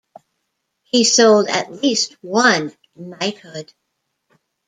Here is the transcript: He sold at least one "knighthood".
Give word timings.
He 0.81 1.03
sold 1.03 1.47
at 1.47 1.71
least 1.83 2.17
one 2.21 2.75
"knighthood". 2.95 3.71